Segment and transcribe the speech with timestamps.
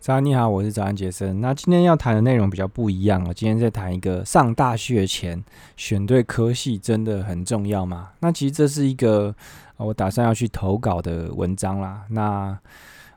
[0.00, 1.42] 早安，你好，我是早安杰森。
[1.42, 3.34] 那今天要谈的内容比较不一样哦。
[3.34, 5.44] 今天在谈一个上大学前
[5.76, 8.08] 选对科系真的很重要吗？
[8.20, 9.34] 那其实这是一个
[9.76, 12.04] 我打算要去投稿的文章啦。
[12.08, 12.58] 那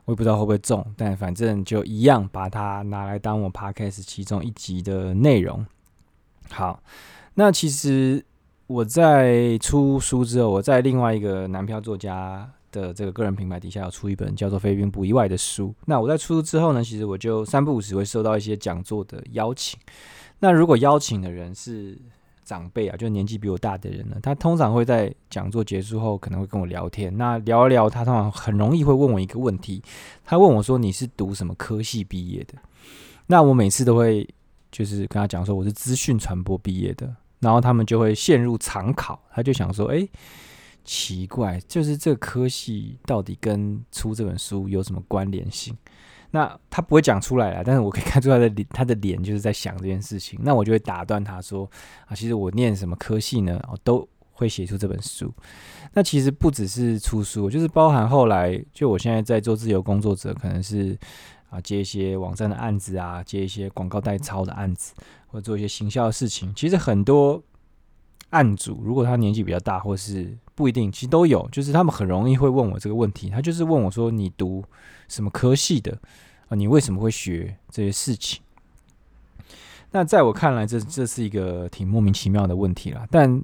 [0.04, 5.64] 我也不知道会不会中，但反正就一样把它拿来当我 podcast 其中一集的内容。
[6.50, 6.82] 好，
[7.32, 8.22] 那其实
[8.66, 15.72] 我在出书之后，我在另外一个男票作家的这个个人品牌底下有出一本叫做《飞兵不意外》的书。
[15.86, 19.78] 那我在出书之后呢，其实我就三不五时会收到一些讲座的邀请。
[20.40, 21.96] 那如果邀请的人是
[22.44, 27.16] 长辈啊，就年纪比我大的人呢，他通常会在讲座结束后可能会跟我聊天。
[27.16, 29.80] 那聊一聊，他通常很容易会问我一个问题，
[30.24, 32.54] 他问我说：“你是读什么科系毕业的？”
[33.28, 34.28] 那我每次都会
[34.72, 40.10] 就是跟他讲说我是资讯传播毕业的，然后他们就会陷入长考，他就想说：“诶。”
[40.84, 45.76] 奇怪，就是这个科系到底跟出这本书有什么关联性？
[46.30, 50.36] 那他不会讲出来啦，但是我可以看出他的，他的脸就是在想这件事情。
[50.42, 51.70] 那我就会打断他说
[52.06, 53.62] ：“啊，其实我念什么科系呢？
[53.70, 55.32] 我都会写出这本书。
[55.92, 60.98] 那其实不只是出书，就是包含后来，就我现在在做自由工作者，可能是
[61.50, 64.92] 啊接一些网站的案子啊，接一些广告代操的案子，
[65.28, 66.52] 或者做一些行销的事情。
[66.56, 67.40] 其实很多
[68.30, 73.28] 案主，如果他年纪比较大，或是不一定，其实都有，就是他们很容易会问我这个问题。
[73.28, 74.62] 他就是问我说：“你读
[75.08, 75.98] 什么科系的？
[76.48, 78.40] 啊，你为什么会学这些事情？”
[79.90, 83.06] 那在我看来，这这是一个挺莫名其妙的问题啦。
[83.10, 83.42] 但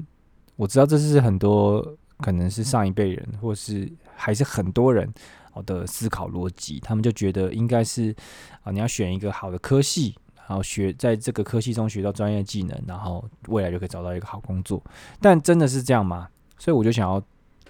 [0.57, 5.13] 我知道这是很多可能是上一辈人，或是还是很多人
[5.53, 6.79] 好的思考逻辑。
[6.81, 8.15] 他们就觉得应该是
[8.63, 10.15] 啊，你要选一个好的科系，
[10.49, 14.83] 然后学在这个科系中学到专业技能，然后未来就可以找到一个好工作。
[15.21, 16.29] 但真的是这样吗？
[16.61, 17.19] 所以我就想要，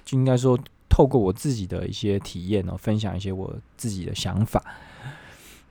[0.04, 4.60] 就应该说，透过我自己的一些体验哦，分享一些我自己的想法。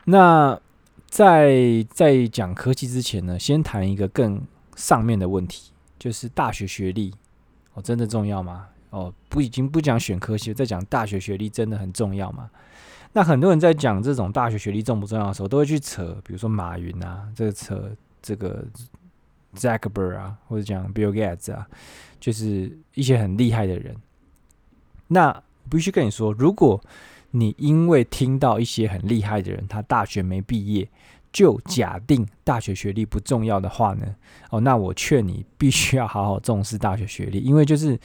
[0.06, 0.58] 那
[1.08, 4.42] 在在讲科技之前呢，先谈一个更
[4.78, 7.14] 上面的问题，就是大学学历
[7.74, 8.70] 哦，真的重要吗？
[8.92, 12.50] 哦，不，已经不讲选科系，在讲大学学历真的很重要吗？
[13.12, 18.66] 那很多人在讲这种大学学历重不重要的时候，都会去扯，比如说马云啊，这个扯这个。
[19.56, 21.68] Zuckerberg 啊，或者讲 Bill Gates 啊，
[22.20, 23.96] 就是一些很厉害的人。
[25.08, 26.82] 那必须跟你说，如果
[27.32, 30.90] 你因为听到一些很厉害的人，他大学没毕业，
[31.32, 34.16] 就假定大学学历不重要的话呢？
[34.50, 38.00] 哦，那我劝你必须要好好重视大学学历，因为就是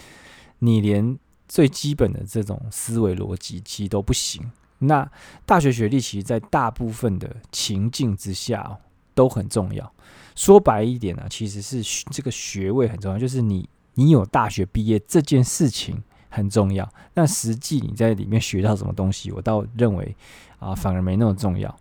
[0.59, 1.19] 你连
[1.49, 4.43] 最基本的这种思维逻辑其实都不行。
[4.79, 5.11] 那
[5.47, 8.77] 大学学历其实，在大部分的情境之下，哦，
[9.15, 9.93] 都很重要。
[10.35, 11.81] 说白一点呢、其实是
[12.11, 16.93] 这个学位很重要，就是你你有大学毕业这件事情很重要。
[17.15, 20.17] 那实际你在里面学到什么东西，我倒认为
[20.59, 21.79] 啊，反而没那么重要。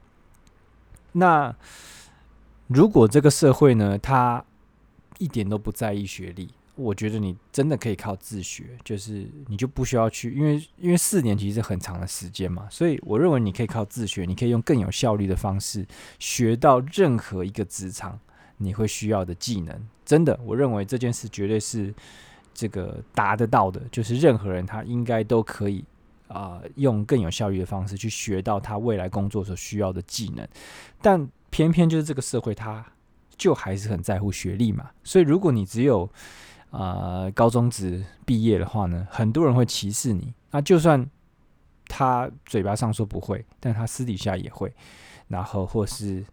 [1.14, 1.56] 那
[2.68, 4.44] 如果这个社会呢，他
[5.18, 15.85] 一点都不在意学历，我觉得你真的可以靠自学，就是你就不需要去，因为因为四年其实是很长的时间嘛，所以我认为你可以靠自学，你可以用更有效率的方式
[16.19, 18.19] 学到任何一个职场。
[18.57, 19.75] 你会需要的技能，
[20.06, 21.94] 真的，我认为这件事绝对是
[22.53, 25.84] 这个达得到的，就是任何人他应该都可以
[26.28, 30.47] 啊、用更有效率的方式去学到他未来工作所需要的技能。
[31.01, 32.85] 但偏偏就是这个社会，他
[33.35, 34.91] 就还是很在乎学历嘛。
[35.03, 36.09] 所以如果你只有
[36.73, 40.34] 啊、呃、高中职毕业的话呢，很多人会歧视你。
[40.51, 41.09] 那就算
[41.88, 44.73] 他嘴巴上说不会，但他私底下也会，
[45.28, 46.25] 然后或是。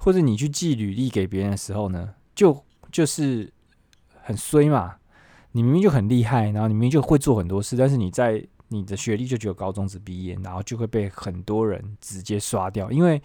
[0.00, 3.52] 或者你去寄履历给别人的时候呢，就就是
[4.22, 4.94] 很衰嘛。
[5.50, 12.92] 你明明就很厉害，然后你明明就会做很多事，但是你在你的学历就只有高中职毕业，然后就会被很多人直接刷掉。
[12.92, 13.20] 因为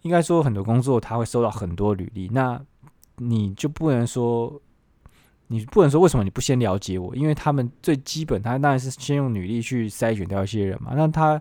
[0.00, 2.58] 应该说很多工作他会收到很多履历，那
[3.16, 4.58] 你就不能说
[5.48, 7.14] 你不能说为什么你不先了解我？
[7.16, 10.92] 因为他们最基本，他当然是先用履历去筛选掉一些人嘛。
[10.94, 11.40] 那他。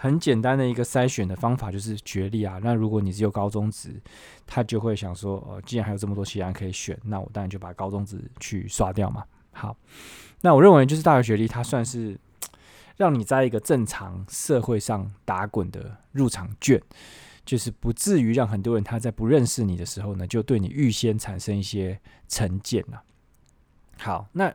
[0.00, 2.60] 很简单的一个筛选的方法就是学历啊。
[2.62, 4.00] 那如果你只有高中职，
[4.46, 9.24] 他就会想说，呃，既然还有这么多其他人可以选，那我当然就把高中职去刷掉嘛。
[9.50, 9.76] 好，
[10.40, 12.16] 那我认为就是大学学历，它算是
[12.96, 16.80] 让你在一个正常社会上打滚的入场券，
[17.44, 23.02] 就是不至于让很多人他在不认识你的时候呢，就对你预先产生一些成见啊。
[23.98, 24.52] 好，那。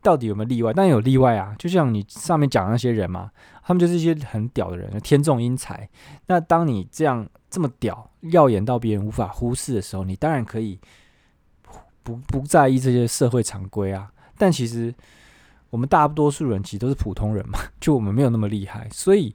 [0.00, 0.72] 到底有没有例外？
[0.72, 3.30] 当然有例外啊，就像你上面讲的那些人嘛，
[3.64, 5.86] 他们就是一些很屌的人，天纵英才。
[6.26, 10.78] 那当你这样这么屌、耀眼到别人无法忽视的时候，你当然可以
[12.04, 14.10] 不不在意这些社会常规啊。
[14.38, 14.94] 但其实
[15.68, 19.34] 我们大多数人其实都是普通人嘛， 就我们没有那么厉害，所以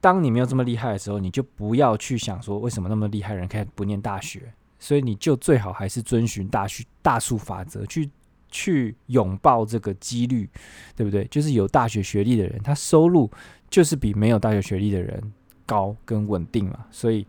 [0.00, 8.08] 当你没有这么厉害的时候，你就不要去想说为什么那么厉害人可以不念大学，所以你就最好还是遵循大数大数法则去
[8.52, 10.48] 去拥抱这个几率，
[10.94, 11.24] 对不对？
[11.24, 13.28] 就是有大学学历的人，他收入
[13.68, 15.20] 就是比没有大学学历的人
[15.66, 16.84] 高跟稳定嘛。
[16.92, 17.26] 所以，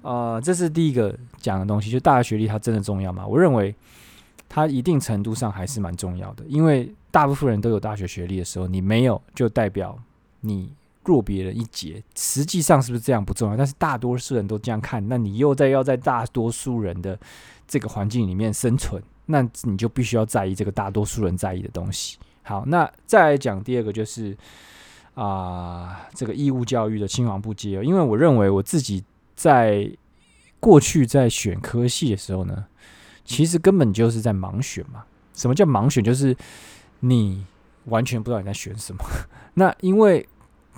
[0.00, 3.26] 呃，这是第一个讲的东西，就大学学历它真的重要吗？
[3.26, 3.74] 我认为
[4.48, 9.98] 它一定程度上还是蛮重要的，因为大部分人都有大学学历的时候，你没有就代表
[10.40, 10.70] 你
[11.04, 12.02] 弱别人一截。
[12.14, 17.18] 实际上是不是这样不重要，但是大多数人都这样看，那你又在要在大多数人的
[17.66, 19.02] 这个环境里面生存。
[19.26, 22.18] 那你就必须要在意这个大多数人在意的东西。
[22.42, 24.36] 好，那再来讲第二个就是
[25.14, 27.82] 啊、这个义务教育的青黄不接。
[27.84, 29.04] 因为我认为我自己
[29.36, 29.88] 在
[30.58, 32.66] 过去在选科系的时候呢，
[33.24, 35.04] 其实根本就是在盲选嘛。
[35.34, 36.02] 什么叫盲选？
[36.02, 36.36] 就是
[37.00, 37.46] 你
[37.84, 39.04] 完全不知道你在选什么。
[39.54, 40.26] 那因为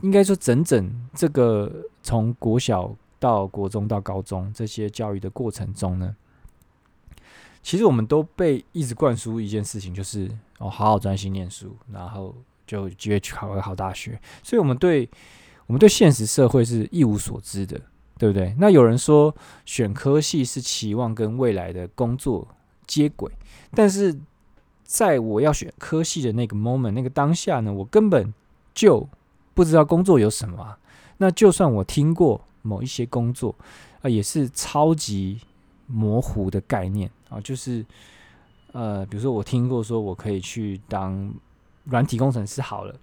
[0.03, 6.15] 应该说整整这个从国小到国中到高中这些教育的过程中呢。
[7.65, 12.35] 其实我们都被一直灌输一件事情，就是哦，好好专心念书，然后
[12.67, 14.21] 就有机会去考个好大学。
[14.43, 15.09] 所以，我们对
[15.67, 17.81] 我们对现实社会是一无所知的，
[18.19, 18.55] 对不对？
[18.59, 19.35] 那有人说
[19.65, 22.47] 选科系是期望跟未来的工作
[22.87, 23.33] 接轨，
[23.71, 24.15] 但是
[24.83, 28.33] 在我要选科系的那个 moment，那个当下呢，我根本
[28.75, 29.09] 就
[29.55, 30.77] 不知道工作有什么。
[31.17, 33.55] 那就算我听过某一些工作
[34.03, 35.41] 啊，也是超级
[35.87, 37.11] 模糊的概念。
[37.29, 37.85] 啊，就是，
[38.73, 41.33] 呃，比如说我听过说我可以去当
[41.85, 42.95] 软体工程师好了，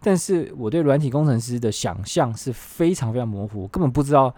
[0.00, 4.32] 但是我对软体工程师的想象是非常非常模糊，根本不知道，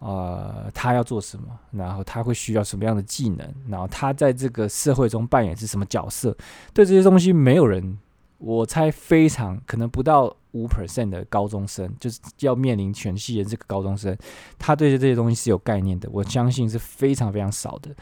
[0.00, 6.36] 呃，他要做什么，然后他会需要什么样的技能，然后他在这个社会中扮演是什么角色，
[6.74, 7.98] 对这些东西没有人，
[8.42, 14.16] 我猜非常可能不到五 percent 的高中生，就是要面临全系的这个高中生，
[14.58, 17.94] 他对这些东西是有概念的，我相信是非常非常少的。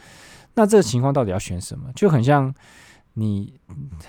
[0.55, 1.91] 那这个情况到底要选什么？
[1.93, 2.53] 就很像
[3.13, 3.53] 你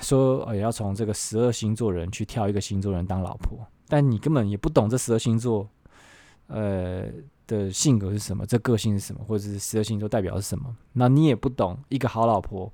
[0.01, 5.69] 说，呃，要从这个十二星座人去挑一个星座人当老婆，但你根本也不懂这十二星座，
[6.47, 7.05] 呃
[7.47, 10.75] 的性格是什么，这个性是什么，或者是十二星座代表是什么？
[10.95, 12.73] 那你也不懂一个好老婆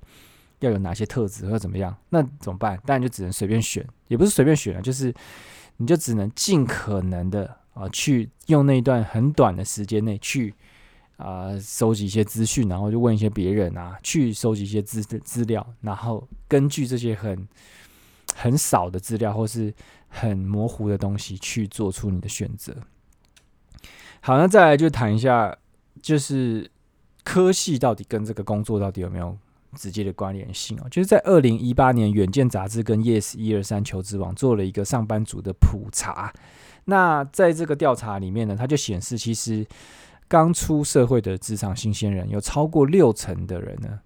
[0.59, 1.95] 要有哪些特质或怎么样？
[2.09, 2.79] 那怎么办？
[2.85, 5.13] 当然就只能随便选，也不是随便选啊，就是
[5.77, 10.53] 你就只能尽可能的啊，去用那一段很短的时间内去。
[11.17, 17.45] 啊，收集一些资讯，然后就问一些别人啊，去收集一些资资料，然后根据这些很
[18.35, 19.73] 很少的资料或是
[20.07, 22.73] 很模糊的东西去做出你的选择。
[24.21, 25.53] 好，那再来就谈一下，
[26.01, 26.71] 就是
[27.25, 29.37] 科系到底跟这个工作到底有没有
[29.75, 30.87] 直接的关联性哦？
[30.89, 36.33] 就是在二零一八年，《远见》杂志跟 Yes 一二三求职网做了一个上班族的普查。
[36.85, 39.65] 那在这个调查里面呢，它就显示其实。
[40.31, 43.99] 刚出社会的职场新鲜人，有超过六成的人呢，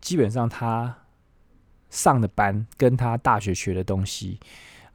[0.00, 0.92] 基本上他
[1.88, 4.40] 上的班跟他大学学的东西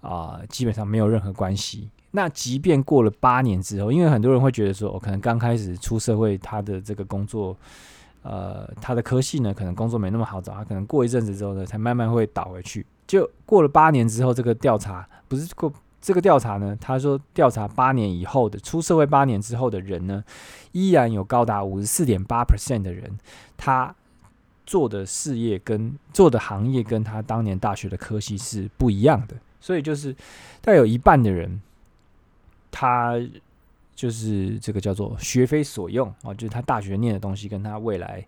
[0.02, 1.90] 啊、基本上没有任何关系。
[2.12, 7.58] 那即便过了八年之后，因为很多人会觉得说，我、可能刚开始出社会，他的这个工作，
[8.24, 12.86] 呃，他的科系呢，可能工作没那么好找，他可能过一阵子之后呢，才慢慢会倒回去。
[13.06, 15.72] 就过了八年之后，这个调查不是过。
[16.06, 20.22] 这个调查呢，他说调查八年以后的出社会八年之后的人呢，
[20.74, 23.18] 依然有高达五十四点八 percent 的人，
[23.56, 23.96] 他
[24.66, 30.12] 做的事业跟做的行业跟他当年大学的科系是不一样的，所以就是
[30.60, 31.62] 大概有一半的人，
[32.70, 33.14] 他
[33.96, 38.26] 就是这个叫做学非所用啊，就是他大学念的东西跟他未来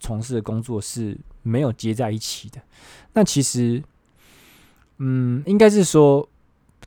[0.00, 2.60] 从事的工作是没有接在一起的。
[3.12, 3.82] 那其实，
[4.98, 6.28] 嗯，应该是说。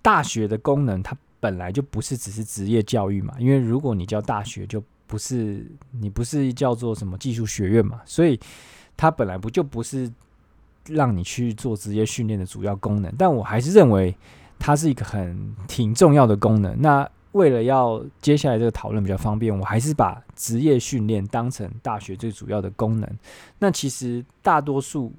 [0.04, 8.40] 大学的功能，它本来就不是只是职业教育嘛，因为如果你叫大学，就不是你不是叫做什么技术学院嘛，所以
[8.98, 10.12] 它本来不就不是
[10.88, 13.14] 让你去做职业训练的主要功能。
[13.16, 14.16] 但我还是认为
[14.58, 16.82] 它是一个很挺重要的功能。
[16.82, 23.10] 那为了要接下来这个讨论比较方便，我还是把职业训练当成大学最主要的功能。
[23.60, 25.14] 那其实大多数。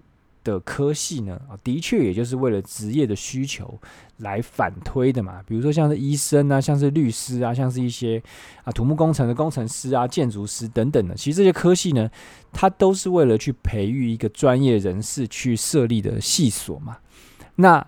[0.45, 3.78] 的科系呢，啊，的确也就是为了职业的需求
[4.16, 5.40] 来反推的嘛。
[5.47, 8.21] 比如说像是医生啊，像是律师啊，像是一些
[8.64, 11.14] 啊土木工程的工程师啊、建筑师等等的。
[11.14, 12.11] 其实这些科系呢，
[12.52, 16.97] 它都是为了去培育一个专业人士去设立的系所嘛。
[17.54, 17.87] 那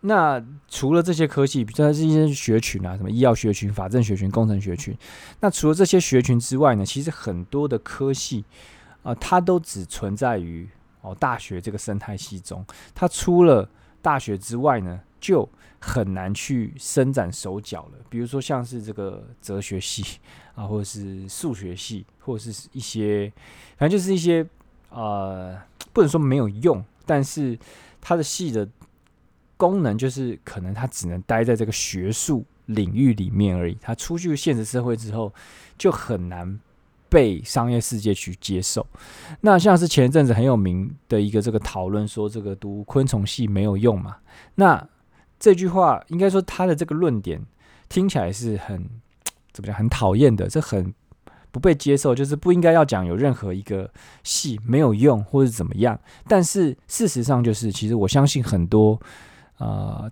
[0.00, 4.96] 那除了这些科系，比如说这些学群啊，什么医药学群、法政学群、工程学群，
[5.40, 8.44] 那除了这些学群之外呢，其实很多的科系
[9.02, 10.68] 啊，它都只存在于。
[11.00, 13.66] 哦，大学这个生态系中，它除了
[14.02, 17.98] 大学之外呢，就很难去伸展手脚了。
[18.10, 20.18] 比如说像是这个哲学系
[20.56, 23.32] 啊，或者是数学系，或者是一些，
[23.76, 24.44] 反正就是一些
[24.90, 25.56] 呃，
[25.92, 27.56] 不能说没有用，但是
[28.00, 28.68] 它的系的
[29.58, 33.76] 功能就是可能他只能待在这个学术领域里面而已。
[33.82, 35.30] 他出去现实社会之后，
[35.76, 36.58] 就很难。
[37.10, 38.86] 被商业世界去接受，
[39.40, 44.18] 那像是前一阵子很有名的一个这个讨论，说这个读昆虫系没有用嘛？
[44.56, 44.86] 那
[45.40, 47.42] 这句话应该说他的这个论点
[47.88, 48.86] 听起来是很
[49.52, 49.74] 怎么讲？
[49.74, 50.92] 很讨厌的，这很
[51.50, 53.90] 不被接受，就是不应该要讲有任何一个
[54.22, 55.98] 系没有用或者怎么样。
[56.26, 59.00] 但是事实上就是，其实我相信很多、
[59.58, 60.10] 呃、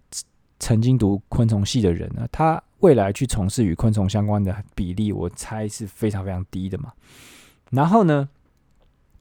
[0.59, 2.62] 曾经读昆虫系的人呢，他。
[2.81, 6.93] 未来去从事与昆虫相关的比例，我猜是非常非常低的嘛。
[7.71, 8.29] 然后呢，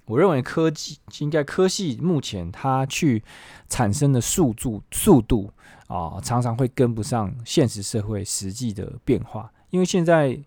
[0.03, 3.23] 我认为科技应该科系目前它去
[3.69, 5.49] 产生的速度速度
[5.87, 10.37] 啊，常常会跟不上现实社会实际的变化，因为现在。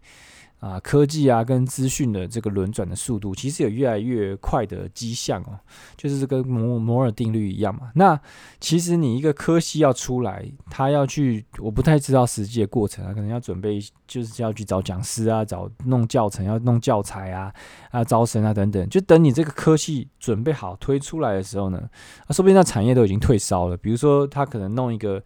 [0.60, 5.56] 啊，科技啊，跟资讯的这个轮转的速度，其实有越来越快的迹象哦，
[5.96, 7.92] 就是这个摩摩尔定律一样嘛。
[7.94, 8.20] 那
[8.58, 17.54] 其实你一个科系要出来，他要去，我不太知道实际的过程啊，可能要准备，就是要去找讲师啊，找弄教程，要弄教材啊，
[17.92, 18.88] 啊，招生啊等等。
[18.88, 21.78] 就等你这个科系准备好推出来的时候呢，
[22.26, 23.76] 啊，说不定那产业都已经退烧了。
[23.76, 25.22] 比如说，他可能弄一个，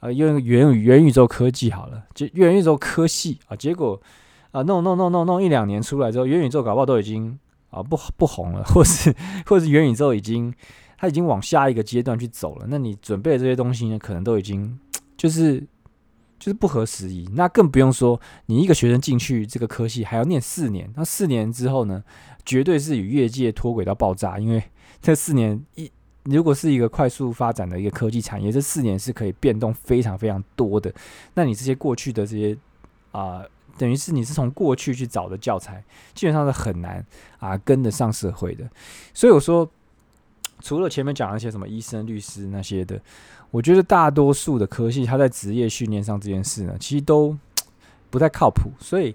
[0.00, 3.98] 呃，用元元宇宙科技好了，就元宇宙科系啊，结果。
[4.54, 7.36] 啊，弄弄弄弄弄一两年出来之后，元宇宙搞不好都已经
[7.70, 9.12] 啊不不红了， 或是
[9.46, 10.54] 或是元宇宙已经
[10.96, 12.66] 它已经往下一个阶段去走了。
[12.68, 14.78] 那你准备的这些东西呢，可能都已经
[15.16, 15.58] 就是
[16.38, 17.28] 就是不合时宜。
[17.32, 22.04] 那更不用说你一个学生进去这个科系还要念四年，那四年之后呢，
[22.46, 24.38] 绝对是与业界脱轨到爆炸。
[24.38, 24.62] 因为
[25.02, 25.90] 这四年一
[26.22, 30.94] 如果是一个快速发展的一个科技产业，这四年是可以变动非常非常多的。
[31.34, 32.56] 那你这些过去的这些
[33.10, 33.42] 啊。
[33.76, 35.82] 等于是你是从过去去找的教材，
[36.14, 37.04] 基本上是很难
[37.38, 38.64] 啊跟得上社会的。
[39.12, 39.68] 所以我说，
[40.60, 43.00] 除了前面讲那些什么医生、律师那些的，
[43.50, 47.36] 我觉得大多数的科系，它在职业训练上这件事呢，其实都
[48.10, 48.70] 不太靠谱。
[48.78, 49.14] 所以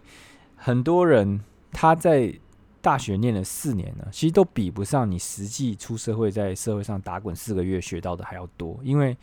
[0.55, 1.39] 很多人
[1.71, 2.33] 他在
[2.81, 9.17] 大学念了四年呢，其实都比不上你实际出社会在社会上打滚四个月学到的还要多，因为。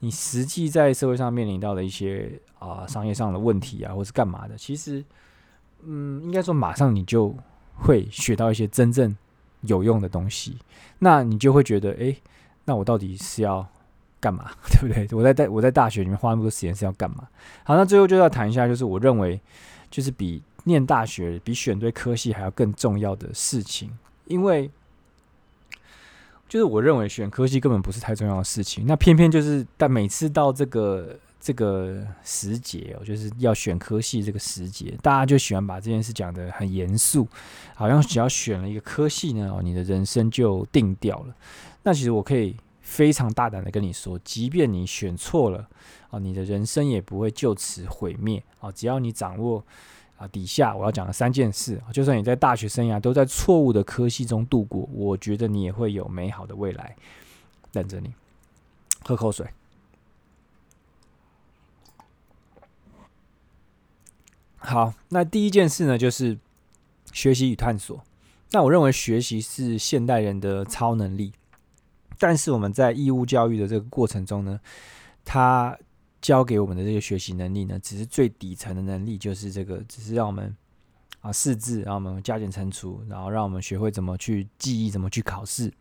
[0.00, 5.04] 你实际在社会上面临到的一些啊、商业上的问题啊，或是干嘛的，其实，
[5.82, 7.34] 嗯，应该说马上你就
[7.76, 9.16] 会学到一些真正
[9.62, 10.58] 有用的东西，
[10.98, 12.16] 那你就会觉得，诶，
[12.64, 13.66] 那我到底是要
[14.18, 15.08] 干嘛， 对不对？
[15.16, 17.28] 我在大我在大学里面花那么多时间是要干嘛？
[17.64, 19.40] 好，那最后就要谈一下，就是我认为，
[19.90, 23.90] 就是比念大学比选对科系还要更重要的事情，
[24.26, 24.70] 因为。
[26.50, 37.24] 就是我认为选科系根本不是太重要的事情，那偏偏就是但每次到这个这个时节哦，就是要选科系这个时节，大家就喜欢把这件事讲得很严肃，
[37.76, 41.34] 好像只要选了一个科系呢，哦，你的人生就定掉了。
[41.84, 45.68] 那其实我可以非常大胆的跟你说，即便你选错了
[46.10, 49.64] 啊，你的人生也不会就此毁灭啊，只要你掌握。
[50.20, 56.94] 啊，底下我要讲的三件事，就算你在大学生涯都在错误的科系中度过，我觉得你也会有美好的未来
[57.72, 58.12] 等着你。
[59.02, 59.48] 喝口水。
[64.58, 66.36] 好，那第一件事呢，就是
[67.12, 68.04] 学习与探索。
[68.50, 71.32] 那我认为学习是现代人的超能力，
[72.18, 74.60] 但是我们在义务教育的这个过程中呢，
[75.24, 75.78] 它。
[76.20, 80.54] 教给我们的这个学习能力呢，只是最底层的能力，就是这个，只是让我们
[81.20, 85.72] 啊识字，让我们加减乘除，然后让我们学会怎么去记忆，怎么去考试。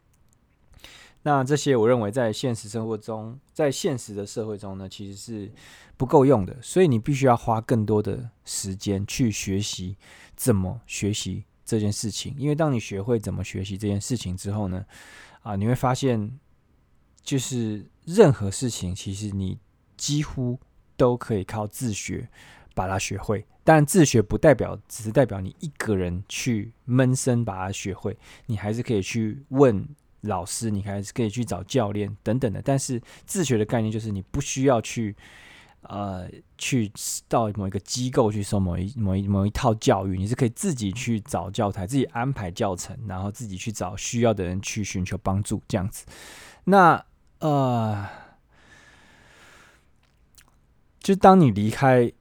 [1.24, 5.52] 那这些我认为在现实生活中，在现实的社会中呢，其实是
[5.98, 6.56] 不够用的。
[6.62, 9.98] 所以你必须要花更多的时间去学习
[10.38, 12.34] 怎么学习这件事情。
[12.38, 14.86] 因为当你学会怎么学习这件事情之后呢，
[15.42, 16.40] 啊，你会发现，
[17.22, 19.60] 就是任何事情，其实你。
[20.00, 20.58] 几乎
[20.96, 22.28] 都可以靠自学
[22.74, 29.86] 把它学会，但自学不代表只是代表你一个人去闷声把它学会，你还是可以去问
[30.22, 32.62] 老师，你还是可以去找教练等等的。
[32.62, 35.14] 但是自学的概念就是你不需要去
[35.82, 36.90] 呃去
[37.28, 46.06] 到某一个机构去受某一某一某一套教育，你是可以自己去找教材，自己安排教程，然后自己去找需要的人去寻求帮助，这样子。
[46.64, 47.06] 那
[47.40, 48.08] 呃。
[51.00, 52.12] 就当你离开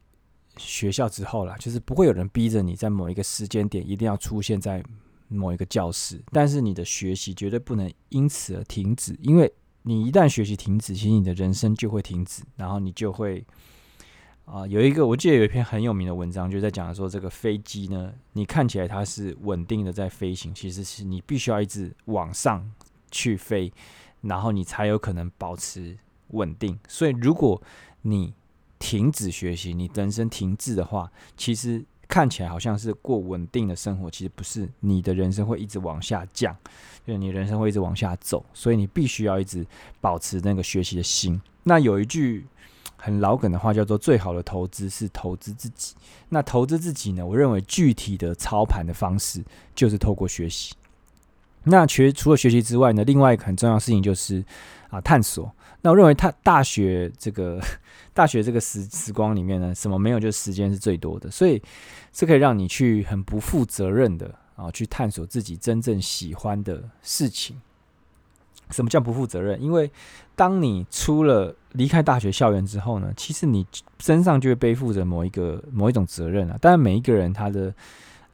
[0.57, 4.83] 学校之后啦，就是不会有人逼着你在某一个时间点一定要出现在
[5.29, 13.45] 某一个教室，但是你的学习绝对不能因此而停止，因为你一旦学习停止，其实你的人生就会停止，然后你就会
[14.51, 22.67] 啊、有一个我记得有一篇很有名的文章，就在讲说这个飞机呢，你看起来它是稳定的在飞行，其实是你必须要一直往上
[23.11, 23.71] 去飞，
[24.23, 26.79] 然后你才有可能保持稳定。
[26.89, 27.61] 所以如果
[28.01, 28.33] 你
[28.79, 34.69] 停止学习，你人生停滞的话，其实看起来好像是过稳定的生活，其实不是。
[34.81, 36.57] 你的人生会一直往下降，
[37.07, 39.67] 就是你人生会一直往下走，所以你必须要一直
[40.01, 41.41] 保持那个学习的心。
[41.65, 42.47] 那有一句
[42.97, 45.95] 很老梗的话叫做“最好的投资是投资自己”。
[46.31, 47.27] 那投资自己呢？
[47.27, 49.45] 我认为具体的操盘的方式
[49.75, 50.75] 就是透过学习。
[51.65, 54.43] 那学除了学习之外呢，另外一个很重要的事情就是
[54.89, 55.53] 啊探索。
[55.81, 57.61] 那我认为，他大学这个
[58.13, 61.63] 大学这个时时光里面呢，什么没有，就是时间是最多的，所以
[62.13, 67.61] 是可以让你去很不负责任的啊，去探索自己真正喜欢的事情。
[68.71, 69.63] 什么叫不负责任？
[69.63, 69.91] 因为
[70.35, 73.65] 当你出了离开大学校园之后呢，其实你
[74.01, 76.59] 身上就会背负着某一个某一种责任啊。
[76.61, 77.73] 当然，每一个人他的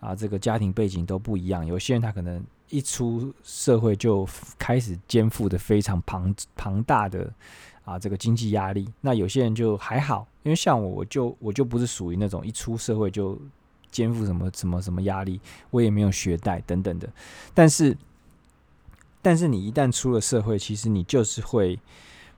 [0.01, 2.43] 啊这个家庭背景都不一样，有些人他可能。
[2.75, 4.29] 一出社会就
[4.59, 7.33] 开始肩负的非常庞庞大的
[7.85, 13.41] 啊这个经济压力，那有些人就还好，因为像我，我就我就不是属于那种一出社会就
[13.91, 15.41] 肩负什么什么什么压力，
[15.71, 17.09] 我也没有学贷等等的。
[17.55, 17.97] 但是，
[19.23, 21.79] 但是你一旦出了社会，其实你就是会，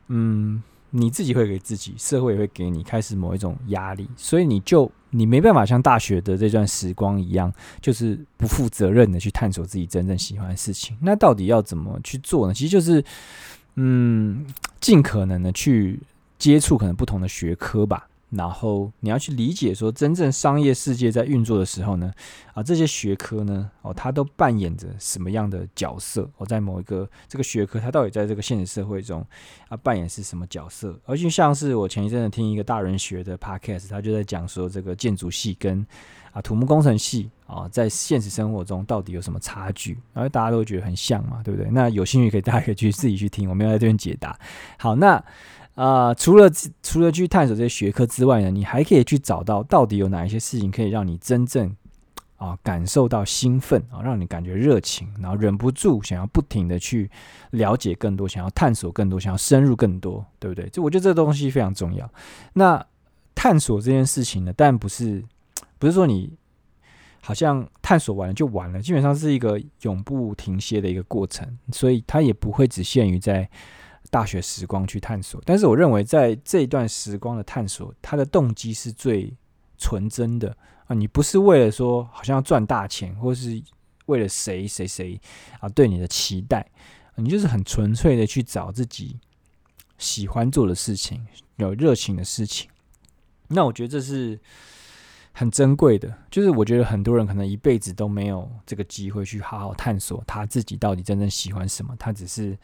[0.08, 0.62] 嗯。
[0.90, 10.96] 你自己会给自己，社会也会给你开始某一种压力，所以你就你没办法像大学的这段时光一样，就是不负责任的去探索自己真正喜欢的事情。
[11.00, 12.54] 那到底要怎么去做呢？
[12.54, 13.02] 其实就是，
[13.76, 14.46] 嗯，
[14.80, 15.98] 尽可能的去
[16.38, 18.06] 接触可能不同的学科吧。
[18.30, 22.12] 然后你要去理解说，真正商业世界在运作的时候呢，
[22.54, 26.28] 啊，这些学科呢，哦，它都扮演着什么样的角色？
[26.36, 29.24] 哦，在某一个这个学科，它到底在这个现实社会中
[29.68, 30.98] 啊，扮演是什么角色？
[31.04, 35.86] 而就像是我前一阵子听一个大人学的 podcast，他就在讲说，这个建筑系跟
[36.32, 39.96] 啊土木工程系啊，在现实生活中到底有什么差距？
[40.12, 41.70] 然后大家都觉得很像嘛，对不对？
[41.70, 44.36] 那有兴趣可以大家可以去自己去听，我没有在这边解答。
[44.78, 45.24] 好，那。
[45.76, 46.50] 啊、除了
[46.82, 51.76] 除了去探索这些学科之外呢，你还可以去找到到底有哪一些事情可以让你真正
[52.38, 57.10] 啊、感受到兴奋啊、让你感觉热情，然后忍不住想要不停的去
[57.50, 60.66] 了解更多，想要探索更多，想要深入更多，对不对？
[60.70, 62.10] 就我觉得这个东西非常重要。
[62.54, 62.82] 那
[63.34, 65.22] 探索这件事情呢，但不是
[65.78, 66.32] 不是说你
[67.20, 73.46] 好像探索完了就完了，基本上是一个永不停歇的一个过程，所以它也不会只限于在。
[74.10, 79.32] 大学时光去探索，但是我认为在这一段时光的探索，它的动机是最
[79.78, 80.94] 纯真的啊！
[80.94, 83.62] 你不是为了说好像要赚大钱，或是
[84.06, 85.20] 为了谁谁谁
[85.60, 86.66] 啊对你的期待，
[87.16, 89.18] 你就是很纯粹的去找自己
[89.98, 92.70] 喜欢做的事情，有热情的事情。
[93.48, 94.38] 那我觉得这是
[95.32, 102.56] 很珍贵的，就是我觉得很多人可能一辈子都没有这个机会去好好探索他自己到底真正喜欢什么，他只是。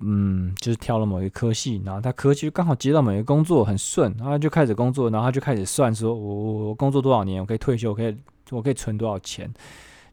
[0.00, 8.14] 嗯，就是挑了某一科系，然后他科系就刚好接到某一个工作很顺，然后就开始工作，然后他就开始算说，我我工作多少年，我可以退休，我可以
[8.50, 9.50] 我可以存多少钱，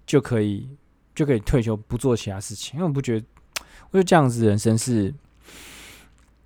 [0.06, 0.70] 就可以
[1.14, 2.76] 就可以退休，不做其他事情。
[2.76, 3.26] 因为我不觉得，
[3.92, 5.14] 我觉得这样子人生是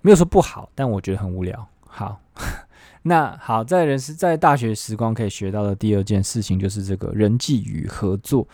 [0.00, 1.68] 没有说不好，但我觉得很无聊。
[1.86, 2.20] 好，
[3.02, 8.46] 那好，在人生在大学时光可以学到的第二件事情就是这个人际与合作。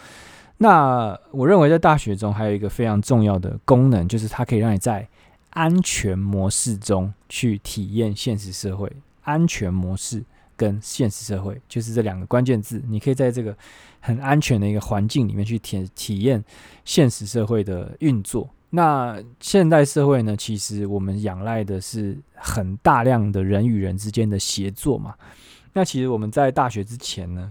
[0.58, 5.06] 那我认为在大学中还有一个非常重要的功能，就是它可以让你在
[5.50, 8.90] 安全模式中去体验现实社会。
[9.22, 10.22] 安全模式
[10.54, 13.56] 跟现实社会就是这两个关键字，你可以在这个
[14.00, 16.44] 很安全的一个环境里面去体体验
[16.84, 18.48] 现实社会的运作。
[18.70, 25.14] 那现代社会呢，其实我们仰赖的是很大量的人与人之间的协作嘛。
[25.72, 27.50] 那其实我们在大学之前呢，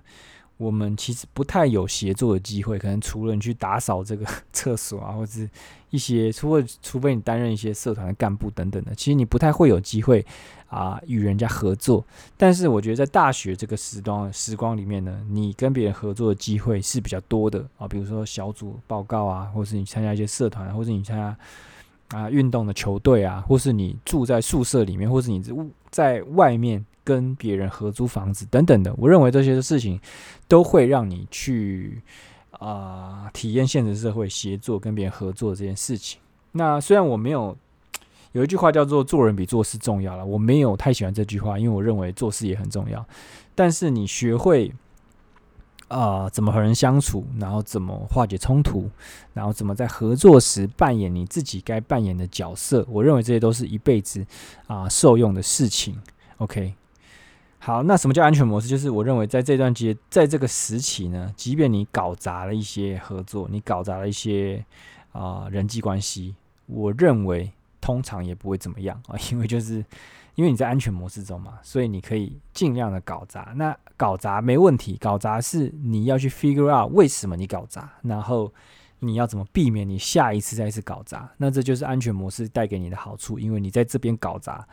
[0.58, 5.50] 我们其实不太有协作的机会，可能除了你去打扫这个 厕所啊，或者是
[5.90, 10.26] 一些，除了除非你担任一些社团的干部等等的，其实你不太会有机会
[10.68, 12.06] 啊与人家合作。
[12.38, 25.44] 但是我觉得在大学这个时光时光里面呢，你跟别人合作的机会是比较多的啊，比如说小组报告啊，或是你参加一些社团，或是你参加啊运动的球队啊，或是你住在宿舍里面，或是你
[25.90, 26.86] 在外面。
[27.04, 30.00] 跟别人合租房子等等的，我认为这些事情
[30.48, 32.02] 都会让你去
[32.52, 36.20] 啊、体验现实社会协作、跟别人合作这件事情。
[36.54, 37.58] 那虽然我没有
[38.32, 43.06] 有一句话叫做“做人比做事重要”了，我没有太喜欢这句话，因为我认为做事也很重要。
[43.56, 44.74] 但是你学会
[45.90, 48.90] 啊、怎么和人相处，然后怎么化解冲突，
[49.34, 52.84] 然后怎么在合作时扮演你自己该扮演的角色。
[52.90, 54.26] 我认为这些都是一辈子
[54.66, 55.96] 啊、受用的事情。
[56.38, 56.74] OK，
[57.66, 58.68] 好，那什么叫安全模式？
[58.68, 64.64] 就是我认为在这段阶，在这个时期呢，即便你搞砸了一些合作，你搞砸了一些
[65.14, 67.50] 啊、呃、人际关系，我认为
[67.80, 69.84] 通常也不会怎么样啊，因为就是。
[70.36, 73.54] 因为你在安全模式中嘛，所以你可以尽量的搞砸。
[73.56, 78.52] 那搞砸没问题，搞砸是你要去 figure out 为什么你搞砸，然后
[78.98, 81.30] 你要怎么避免你下一次再次搞砸。
[81.38, 84.68] 那这就是安全模式带给你的好处，因为你在这边搞砸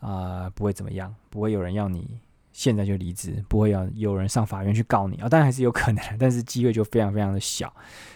[0.00, 2.08] 啊、不会怎么样，不会有人要你
[2.54, 5.28] 现在就离职，不会要有人上法院去告你啊、哦。
[5.28, 7.70] 当然还是有可能， 但是机会就非常非常的小。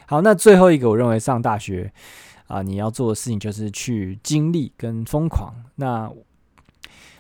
[0.07, 1.93] 好，那最后一个，我认为上大学
[2.47, 5.53] 啊、你要做的事情就是去经历跟疯狂。
[5.75, 6.11] 那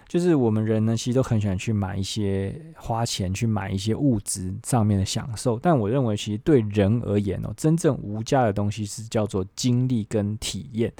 [0.07, 10.90] 就是我们人呢，其实都很喜欢去买一些花钱去买一些物质上面的享受，但我认为其实对人而言哦，真正无价的东西是叫做经历跟体验，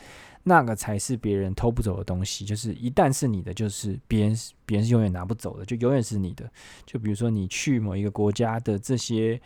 [0.49, 2.45] 那个才是别人偷不走的东西。
[2.45, 6.51] 就是一旦是你的，就是别人别人是永远拿不走的，就永远是你的。
[6.85, 9.41] 就比如说你去某一个国家的这些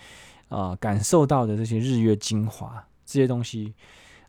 [0.48, 3.74] 呃感受到的这些日月精华这些东西。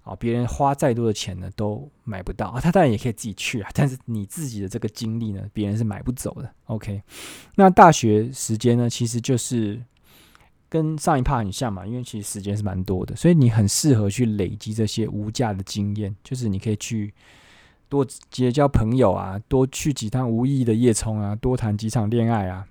[0.04, 2.60] 啊，别人花再多的钱呢，都买不到啊。
[2.60, 6.54] 他当然也可以自己去啊，但是你自己的这个经历呢，别人是买不走的。
[6.66, 7.02] OK，
[7.56, 9.82] 那大学时间呢，其实就是
[10.74, 17.14] 跟上一趴很像嘛，因为其实时间是蛮多的，所以你很适合去累积这些无价的经验，就是你可以去
[17.88, 22.66] 多结交朋友啊，多去几趟无意义的夜冲啊，多谈几场恋爱啊。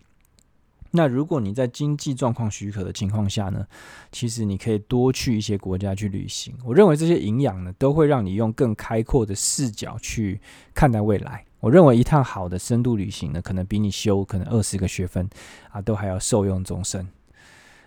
[0.90, 3.64] 那如果你在经济状况许可的情况下呢，
[4.10, 6.52] 其实你可以多去一些国家去旅行。
[6.64, 10.40] 我认为这些营养呢，都会让你用更开阔的视角去
[10.74, 11.44] 看待未来。
[11.60, 15.30] 我认为一趟好的深度旅行呢，可能比你修可能二十个学分
[15.70, 17.06] 啊，都还要受用终身。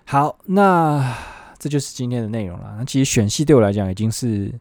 [0.07, 1.17] 好，那
[1.57, 2.75] 这就是今天的内容了。
[2.77, 4.53] 那其实选系对我来讲已经是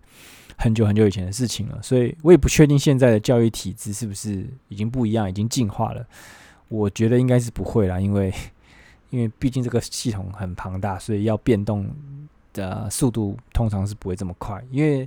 [0.56, 6.04] 很久很久以前的事情了，所以我也不确定现在的教育体制是不是已经不一样，已经进化了。
[6.68, 8.32] 我觉得应该是不会啦，因为
[9.10, 11.88] 因为毕竟这个系统很庞大，所以要变动
[12.54, 14.64] 的速度通常是不会这么快。
[14.70, 15.06] 因为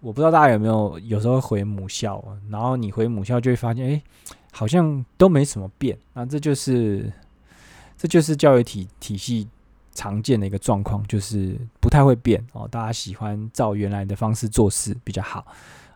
[0.00, 4.02] 我不知道大家有没有有时候回母校，然后你回母校就会发现，哎，
[4.50, 5.96] 好像都没什么变。
[6.14, 7.12] 那这就是
[7.98, 9.46] 这就是教育体体系
[9.98, 12.68] 常见的一个状况，就是不太会变哦。
[12.70, 15.44] 大家喜欢照原来的方式做事比较好。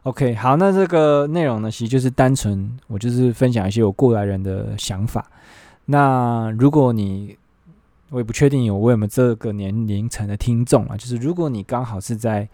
[0.03, 5.31] OK，好，那这个内容呢，其实就是单纯我就是分享一些我过来人的想法。
[5.85, 7.39] 那如果你，
[8.11, 12.49] 我也不确定有我有没有这个年龄层的听众啊，就是如果你刚好是在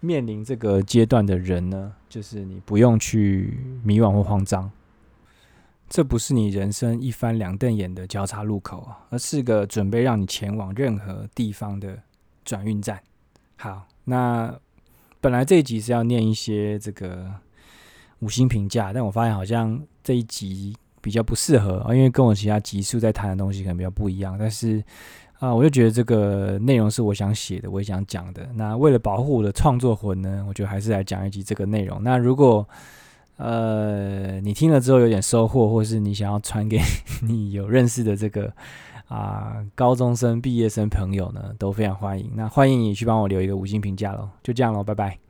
[0.00, 4.68] 面临这个阶段的人呢，就是你不用去迷惘或慌张，
[5.88, 11.98] 这不是你人生一翻两瞪眼的交叉路口，而是个准备让你前往任何地方的
[12.44, 13.02] 转运站。
[13.56, 14.58] 好，那。
[15.20, 17.28] 本来这一集是要念一些这个
[18.20, 24.36] 五星评价，但我发现好像这一集比较不适合啊，因为跟我其他集数在谈的东西可能比较不一样。
[24.38, 24.80] 但是
[25.40, 28.48] 啊，我就觉得这个内容是我想写的，我也想讲的。
[28.54, 32.00] 那为了保护我的创作魂呢，我觉得还是来讲一集这个内容。
[32.00, 32.64] 那如果
[33.38, 36.78] 呃你听了之后有点收获，或是你想要传给
[37.26, 38.52] 你有认识的这个。
[39.08, 42.30] 啊，高中生、毕业生朋友呢，都非常欢迎。
[42.34, 45.27] 那欢迎你去帮我留一个五星评价喽，就这样喽，拜拜。